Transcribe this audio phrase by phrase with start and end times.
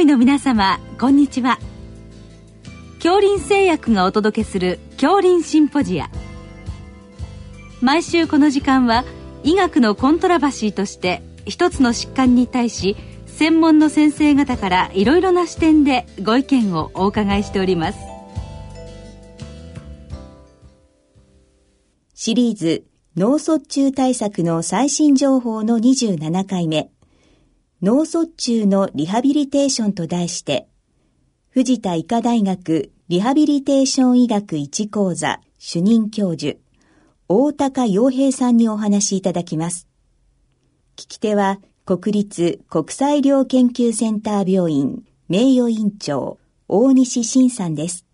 [0.00, 1.60] 医の皆様こんにちは。
[2.96, 6.10] 恐林製薬がお届けする恐林シンポジア。
[7.80, 9.04] 毎週この時間は
[9.44, 12.96] 医学のコントラバシーとして一つの疾患に対し
[13.26, 17.98] 専門の先生方からいろいろな視点でご意見をお伺いしております。
[22.14, 22.84] シリーズ
[23.16, 26.90] 脳卒中対策の最新情報の27回目。
[27.80, 30.66] 脳卒中のリハビリテーションと題して
[31.50, 36.58] 藤田医科大学リハビリテーション医学1講座主任教授
[37.28, 39.86] 大高洋平さんにお話しいただきます。
[40.96, 48.07] 聞き手は国立国際医療研究センター病院名誉院長大西晋さんです。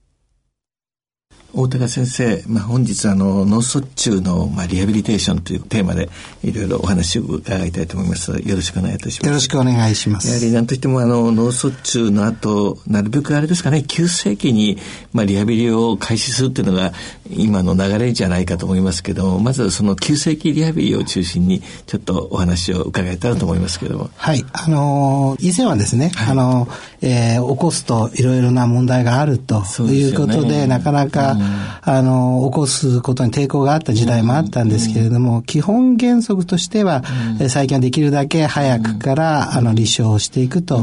[1.57, 6.09] 大高先生、まあ、本日あの脳卒中の、まあ、リハビリテーションというテーマで
[6.43, 8.33] いろいろお話を伺いたいと思います。
[8.33, 9.27] よろしくお願いいたします。
[9.29, 10.29] よろしくお願いします。
[10.29, 14.79] やはり何といってもあの脳卒中の後なるべくあれですかね急性期に、
[15.13, 16.93] まあ、リハビリを開始するっていうのが
[17.31, 24.11] 今の流れじゃないかと思いますけどもまずその急性期リハビリを中心にちょっとお話を伺えたらと思いますけども。
[24.17, 24.45] はい。
[24.53, 26.69] あの以前はですね、はい、あの、
[27.01, 31.44] えー、起こすといろいろな問題があるということで、ね、なかなか、うん
[31.83, 37.03] あの、起こすことに抵抗があった時代もあったんですけれども、基本原則としては、
[37.49, 40.81] 最近はできるだけ早くから、あの、立証していくと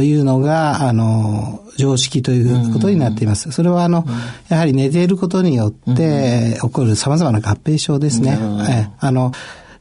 [0.00, 3.50] いうのが、あの、常識ということになっています。
[3.52, 4.06] それは、あの、
[4.48, 8.38] やはり寝ていることによって起こる様々な合併症ですね。
[8.68, 9.32] えあの、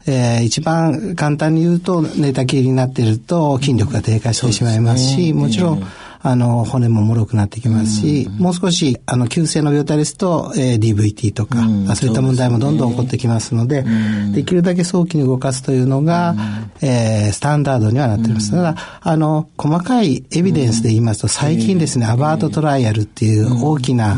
[0.07, 5.83] えー、一番簡単に言うと寝たきりになっていると筋力が低下してしまいますし、もちろん、
[6.27, 11.59] あの、骨も脆くなってきますし、もう少し、あの、急性の病態ですと、えー、DVT とか、
[11.95, 13.85] そういった問題もどんどん起こってきますので、
[14.33, 16.33] できるだけ早期に動かすというのが、
[16.81, 18.49] えー、スタンダードにはなっています。
[18.49, 24.17] ただ、あの、細かいエビデンスで言いますと、最近ですね、アバートトライアルっていう大きな、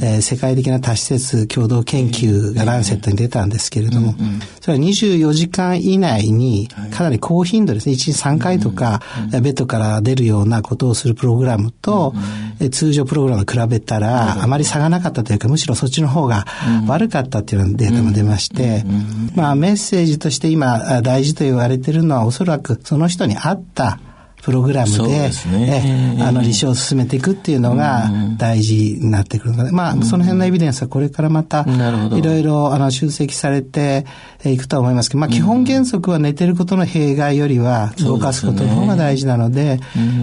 [0.00, 4.14] えー、世界的な多施設共同研究がランセットに出たんですけれども、
[4.60, 9.02] それは24時間以内に、かなり高頻度ですね、1日3回とか、
[9.32, 12.14] ベッドから出るようなことをするプログラムラムと、
[12.60, 16.46] うん、通常プログラムと比べたら、あまり差がなかったというか、むしろそっちの方が
[16.86, 18.84] 悪かったっていうようなデータも出まして、
[19.34, 23.98] まあメッセージとして今大事と言われているのはおそらくその人に合った
[24.48, 31.66] プログラムで、ね、えあの、立証を進めていくっていうのが大事になってくるので、まあ、その辺のエビデンスはこれからまた、
[32.16, 34.06] いろいろ、あの、集積されて
[34.46, 39.80] いくとは思いますけど、まあ、基本原則は寝てることの弊害よりは、動かすことの方が大事なので、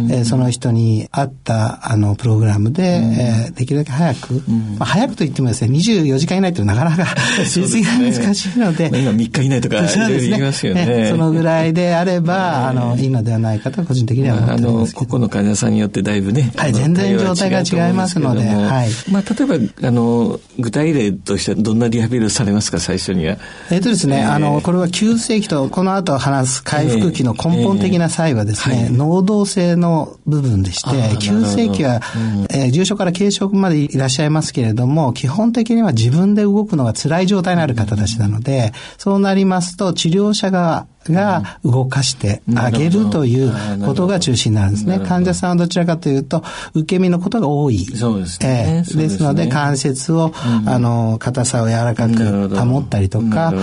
[0.10, 4.42] えその人に合った、あの、プログラムで、えできるだけ早く、
[4.80, 7.06] まあ、早くと言ってもですね、24時間以内ってなかなか
[7.46, 11.10] 実現が難しいので、今3日以内とか、そうですね。
[11.12, 16.52] そのぐらいであれば、あの、いいのではないかと個人的的には思ってます個々の患者さんによってだいぶね。
[16.56, 18.90] はい、全然状態が違いますので、はい。
[19.12, 23.38] まあ、例えば、あの、具体例としてどんなリハビリをされますか、最初には？
[23.72, 32.02] えっ、とですね、あの、これは急性期と、この後話す回復期の根本的な際はですね、能動性の部分でして、急性期は、
[32.50, 43.54] え重症から軽症までいらっしゃいますけれども、基本的には自分で動くのが辛い状態になる方たちなので、そうなりますと、治療者がが動かしてあげるという
[43.86, 45.00] ことが中心になるんですね。
[45.00, 46.44] 患者さんはどちらかというと、
[46.74, 47.86] 受け身のことが多い。
[47.86, 48.84] そうですね。
[48.88, 50.34] えー、ですので、関節を、
[50.66, 53.54] あの、硬さを柔らかく保ったりとか、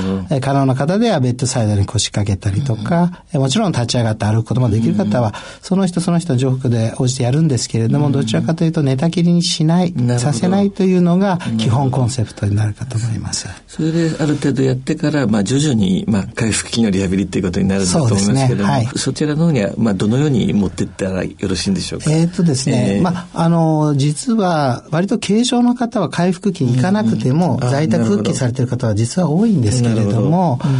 [0.40, 13.48] 可能な方ではベッドサイドに腰掛けたりとか、もちろん立ち上がって歩くこともできる方は、その人その人の状況で応じてやるんですけれども、どちらかというと寝たきりにしない、させないというのが基本コンセプトになるかと思います。
[13.66, 22.10] それである程度やってから、まあ徐々に、まあ回復期のリハビリっていうことになるんだと思いますけども、そ,、はい、そちらの方には、まあ、どのように持っていったらよろしいんでしょうか？
[22.10, 27.64] えっ、とですね、えー、まあ、あの、実は、割と軽症の方は回復期に行かなくても、うん。
[27.64, 30.68] うん、在宅復帰されている方は実は多いんですけれども、ど。
[30.68, 30.72] う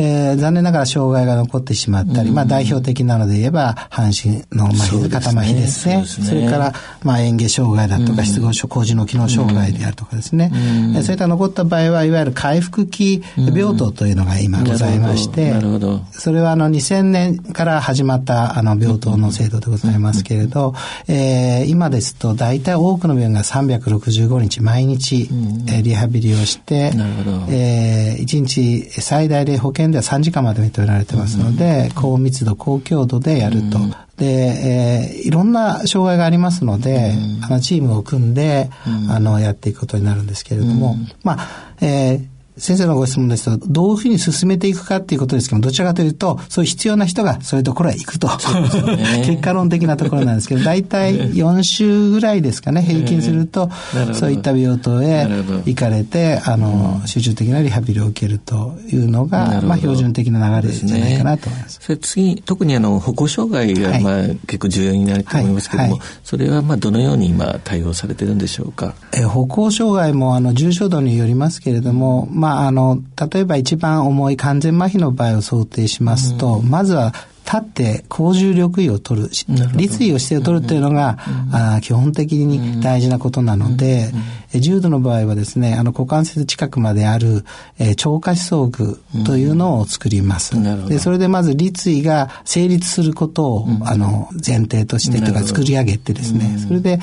[0.00, 6.04] ん、えー、残念ながら障害が残ってしまったり、うん、まあ、代表的なので言えば、半身の麻痺、肩麻痺ですね。
[6.06, 6.72] そ、ね、れから、
[7.02, 10.52] まあ、嚥下障害だとか、失語症、高次の機能障害であるとかですね。
[10.94, 15.54] うん、そういった残った場合は、いわゆる回復期病棟というのが今ございまして、
[16.12, 20.74] それはあの2000年から始まったあの病棟の制度でございますけれど、
[21.08, 25.28] えー、今ですと大体多くの病院が365日毎日、
[25.68, 26.92] えー、リハビリをして、
[27.50, 33.78] えー、1日最大で保険では3時間まで認められてますので、高密度高強度でやると。
[34.16, 38.70] で、えー、いろんな障害がありますので、あのチームを組んで、
[39.10, 48.28] あのやっていくことになるんですけれども、まあ、えー先生のご質問ですと、どういうふうに進めていくかっていうことですけどどちらかというと、そういう必要な人がそういうところへ行くと。
[48.28, 53.70] ね、結果論的なところなんですけど、大体4週ぐらいですかね、平均すると、
[54.14, 55.26] そういった病棟へ
[55.66, 61.78] 行かれて、あの、集中的なリハビリを受けるというのが、まあ、標準的な流れじゃないかなと思います。
[61.82, 68.94] それ次、特にあの、歩行障害が、まあ、結構重要になると思いますけども、それはまあ、どのように今対応されてるんでしょうか？
[69.12, 73.02] え歩行障害も、あの、重症度によりますけれども、まあまあ、あの、
[73.32, 77.12] 例えば一番重い完全麻痺の場合を想定しますと、うん、まずは
[77.44, 79.28] 立って高重力位を取る、
[79.74, 81.18] 立位を姿勢を取るというのが、
[81.52, 84.12] あ基本的に大事なことなので、
[84.54, 87.44] 重度の場合はですね、あの股関節近くまである、
[87.78, 90.54] えー、超過思想具というのを作ります。
[90.88, 97.00] で、それでまず立位が成立することを、あの、前提としてとか作り上げてですね、それで、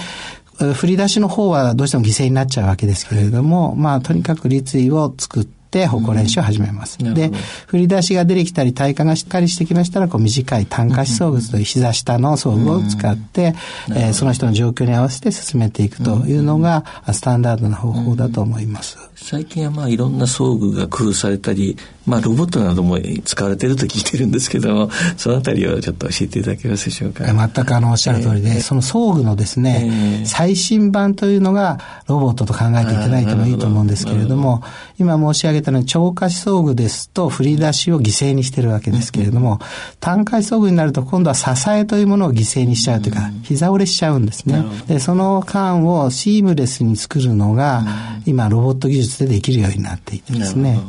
[0.76, 7.00] 振り出しの方はどうしても犠牲になっちゃうわけですけれども、まあ、とにかく立位を作って、って歩行練習を始めます。
[7.02, 7.32] うん、で、
[7.66, 13.56] 振り出しが出てきたり体幹がしっかりしてきましたら、こう短い単下肢装具という膝下の装具を使って、
[13.90, 19.00] うん、えー、その人の状況に合わせて進めていくというのが、スタンダードな方法だと思います。
[19.16, 27.26] 最近はまあいろんな装具が工夫されたり、まあロボットなども使われていると聞いてるんですけども、 そのあたりをちょっと教えていただけますでしょうか？
[27.26, 34.62] 全くあのおっしゃる通りで、えー、その装具のですね、えー、最新版というのがロボットと考えていただいてもいいと思うんですけれども、
[35.00, 39.60] 今申し上げたように超過肢装具ですと振り出しを犠牲にしてるわけですけれども、
[40.00, 44.64] 単回装具になると今度は支えというものを犠牲にしちゃうというか、膝折れしちゃうんですね。
[44.88, 47.84] で、その間をシームレスに作るのが、
[48.26, 50.80] 今ロボット技術でできるようになっていてですね。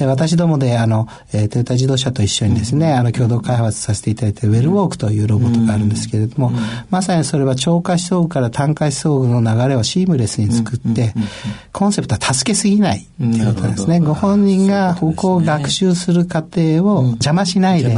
[0.00, 6.52] 私どもで、あの、えー、トヨタ自動車と一緒にですね、あの、共同開発させていただいて、ウェルウォークというロボットがあるんですけれども、
[6.90, 11.14] まさにそれは超過思想具から単化思想具の流れをシームレスに作って、
[11.72, 14.00] コンセプトは助けすぎないっていうことですね。
[14.00, 17.90] ご本人が歩行を学習する過程を邪魔しないで、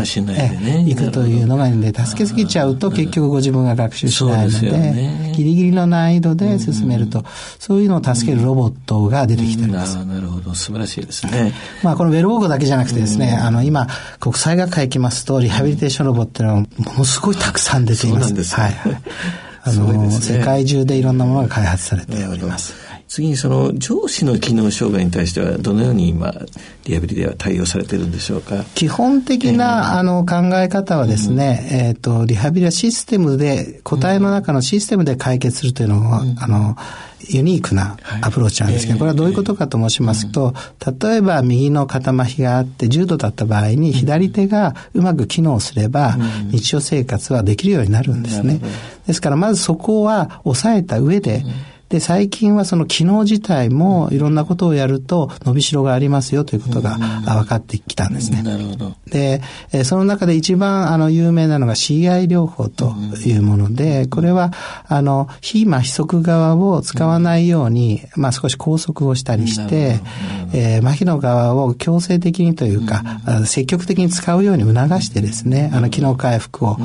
[0.87, 7.25] いくというのがいいんで、助けすぎちゃうと結局ご自分が学習しないので、ギリギリの難易度で進めると、
[7.59, 9.97] そういうのを助けるロボットが出てきております。
[10.05, 11.53] なるほど、素晴らしいですね。
[11.83, 13.87] まあ、このウェルウォークだけじゃなくてですね、あの、今、
[14.21, 16.67] 国際学会行きますと、リハビリテーションロボっていうのは、も
[16.99, 18.29] のすごいたくさん出ています。
[18.29, 18.75] そうですはい。
[19.65, 22.75] あの、ね、世界中でいろんなものが開発されております。
[23.13, 26.33] 次にその上司の機能障害に対してはどのように今
[26.85, 28.65] リハビリでは対応されてるんでしょうか？
[28.75, 36.75] 基本的な、えー、あの考え方はですね、うん、えっ、ー、とリハビリはシステムで個体の中のシステムで解決するというのは、うん、あの
[37.29, 40.55] ユニークなアプローチなんですけど、これはどういうことかと申しますと、
[41.03, 46.17] 例えば右の肩麻痺があって重度だった場合に左手がうまく機能すれば
[46.51, 48.59] 日常生活はできるようになるんですね。
[49.07, 51.45] ですからまずそこは抑えた上で、
[51.93, 58.43] で、最近はその機能自体もいろんなことをやると伸びしろがありますよということが分かってきたんですね。
[58.43, 58.97] なるほど。
[59.07, 59.43] で、
[59.85, 62.95] その中で一番あの有名なのが CI 療法と
[63.27, 64.53] いうもので、これは
[64.89, 70.01] あの非麻痺側側を使わないように、まあ少し拘束をしたりして、
[70.55, 73.03] えー、麻痺の側を強制的にというか、
[73.47, 76.77] 積極的に使うように促してですね、あの機能回復を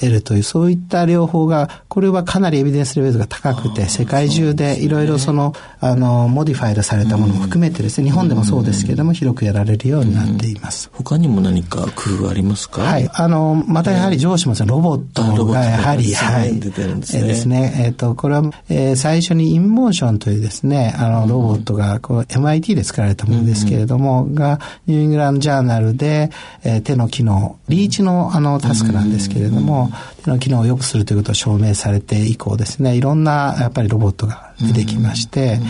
[0.00, 10.90] 得るという、そういった療法が、これはかなりエビデンスレベルが高くて、世界中中でいろいろその、あの、モディファイドされたものも含めてですね、日本でもそうですけれども、広くやられるようになっています。
[10.92, 12.82] 他にも何か工夫ありますか？
[12.82, 13.08] はい。
[13.12, 16.60] あの、またやはり上司もロボットがやはり、はい。
[16.60, 17.22] 出てるんですね。
[17.22, 17.74] ですね。
[17.86, 26.30] えっ、と、これは、えー、最初にインモーションというですね、あの、ロボットが、こう、MIT で作られたものですけれども、が、ニューイングランドジャーナルで、
[26.62, 29.90] えー、手の機能、リーチのあのタスクなんですけれども、
[30.24, 34.53] 手の機能を良くするということを証明されて以降ですね、いろんなやっぱりロボットが nada.
[34.60, 35.60] 出てきまして、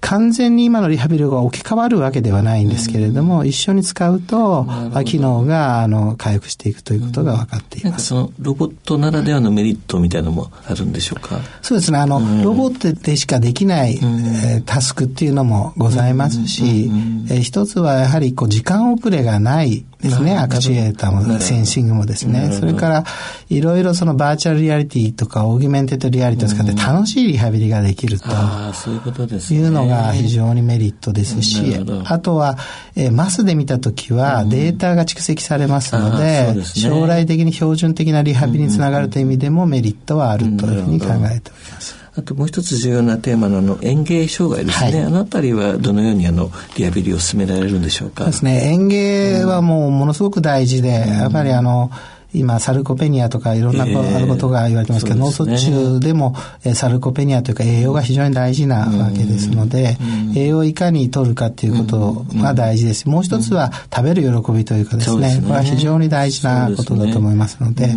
[0.00, 4.66] 完全に今のリハビリが置き換わるわけではないんですけれども、一緒に使うと、
[5.04, 8.06] 機能があの回復していくということが分かっています。
[8.06, 11.38] そのロボットならではのメリットみたいなのもあるんでしょうか？
[11.62, 11.98] そうですね。
[11.98, 16.90] あの、ロボットでしかできない、えー、タスクっていうのもございますし、
[17.30, 20.36] えー、一つはやはりこう時間遅れがないですね。
[20.36, 22.52] アクチュエーターも、センシングもですね。
[22.52, 23.04] それから、
[23.48, 28.26] いろいろそのバーチャルリアリティとか augmented reality を使って楽しいリハビリができると。
[28.74, 29.60] そういうことです、ね。
[29.60, 32.58] いうのが非常にメリットですし、あとは、
[32.96, 41.96] えー、マスで見たときはデータが蓄積されますので、で将来的に標準的なリハビリにつながるという意味でもメリットはあるというふうに考えております。
[42.14, 48.26] あともう一つ重要なテーマのあの園芸障害ですね、はい、あのあたりはどのようにあのリハビリを進められるんでしょうか？
[48.26, 48.70] ですね。
[48.70, 51.90] 園芸はもうものすごく大事で、うん、やっぱりあの
[52.34, 56.34] 今、サルコペニアとかいろんなことが言われてますけど、脳卒中でも、
[56.64, 59.98] えサルコペニアというか栄養が非常に大事なわけですので、
[60.34, 63.08] 栄養をいかに取るかっていうことが大事です。
[63.08, 67.90] もう一つは食べる喜びというかですね、これは非常に大事なことだと思いますので、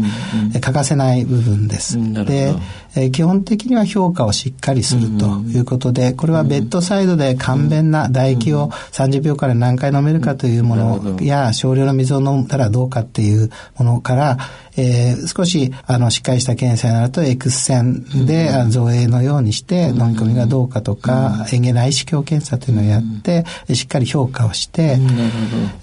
[0.54, 1.98] 欠かせない部分です。
[2.25, 2.54] で、
[2.96, 14.38] え基本的には評価をしっかりするということで、これはベッドサイドで簡便な唾液を30秒から何回飲めるかというものや、少量の水を飲んだらどうかっていうものから、
[14.77, 24.98] えー、少し、あの、しっかりした検査になると、X 線で、うん、造影のようにして、飲み込みがどうかとか、塩、う、内視鏡検査というのをやって、しっかり評価をして、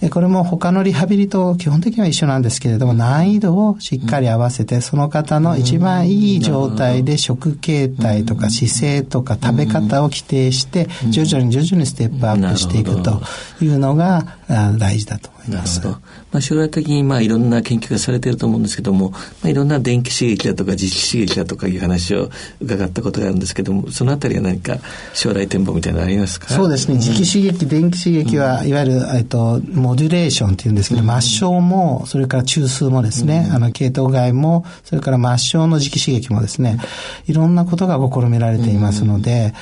[0.03, 13.23] うん、これも他のリハビリと基本的には一緒なんですけれども、難易度をしっかり合わせて、その方の一番いい状態で食形態とか姿勢とか食べ方を規定して、徐々に徐々にステップアップしていくと
[13.63, 14.37] いうのが
[14.79, 15.81] 大事だと思います。
[15.81, 16.07] なるほど。
[16.33, 22.31] まあ、将来的にまあいろんな研究がされていると思うんですけども、まあ、いろんな電気刺激だとか磁気刺激だとかいう話を
[22.61, 24.79] 伺ったことがあるんですけども、そのあたりは何か
[25.13, 26.49] 将来展望みたいなのありますか？
[26.49, 26.99] そうですね。
[26.99, 36.79] 磁気刺激、電気刺激は、いわゆる、えっと、モデュレーションっていうんですけど、末梢も、それから中枢もですね、あの、系統外も、それから末梢の磁気刺激もですね、
[37.27, 39.55] いろんなことが試みられていますので、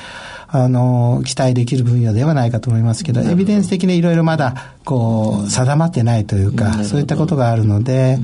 [0.53, 8.19] あの、期待できる分野ではないかと思いますけど、エビデンス的にいろいろまだ、こう、定まってないというか、そういったことがあるので、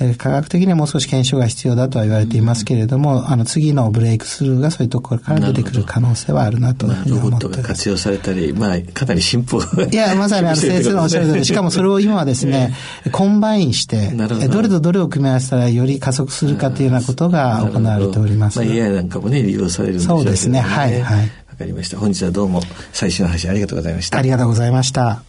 [0.00, 7.62] え科学的にはもう少し検証が必要だとは言われていますけれども、あの、次のブレイクスルーがそういうところから出てくる可能性はあるなというふうに思ってます。
[7.62, 12.74] 活用されたり、まあ、かなり進歩いや、まさにあの、 先生のおっしゃる通り、しかもそれを今はですね、
[13.12, 14.12] combine して、
[14.48, 18.58] どれとどれを組み合わせたらより加速するかというようなことが行われております。
[18.58, 21.30] まあ、AI なんかもね、利用されるんでしょうそうですね、はい、はい。
[21.56, 21.96] わかりました。
[21.96, 22.60] 本日はどうも
[22.92, 24.18] 最新の話ありがとうございました。
[24.18, 25.22] ありがとうございました。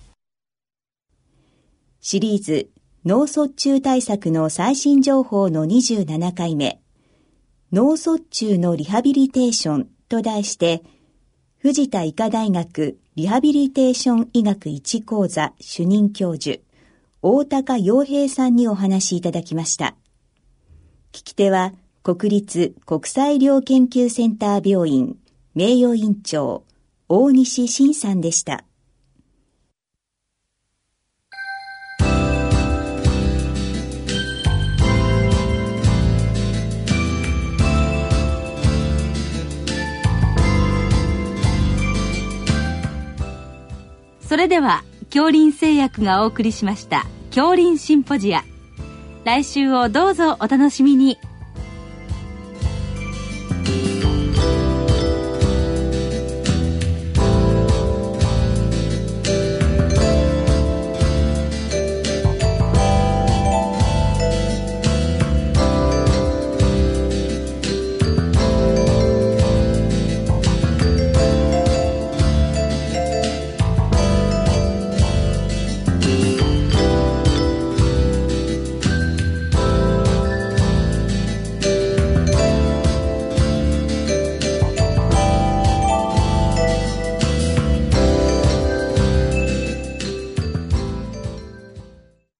[2.01, 2.69] シリーズ
[3.05, 6.81] 脳卒中対策の最新情報の27回目、
[7.71, 10.83] 脳卒中のリハビリテーションと題して、
[11.59, 16.59] 藤田医科大学リハビリテーション医学1講座主任教授、
[17.21, 19.95] 大高洋平さんにお話しいただきました。
[21.13, 21.71] 聞き手は、
[22.03, 25.17] 国立国際医療研究センター病院
[25.57, 26.65] 名誉院長、
[27.09, 28.63] 大西晋さんでした。
[44.21, 48.43] それでは、恐林製薬がお送りしました、恐林シンポジア。
[49.25, 51.17] 来週をどうぞお楽しみに。